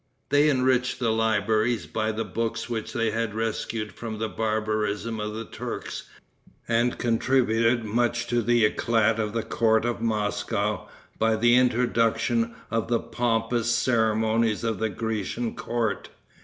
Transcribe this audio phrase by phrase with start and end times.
[0.29, 5.35] They enriched the libraries by the books which they had rescued from the barbarism of
[5.35, 6.05] the Turks,
[6.67, 10.87] and contributed much to the eclat of the court of Moscow
[11.19, 16.09] by the introduction of the pompous ceremonies of the Grecian court.